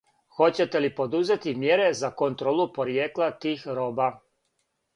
Хоћете 0.35 0.79
ли 0.85 0.89
подузети 0.99 1.53
мјере 1.65 1.85
за 2.01 2.11
контролу 2.23 2.67
поријекла 2.79 3.31
тих 3.47 3.69
роба? 3.81 4.09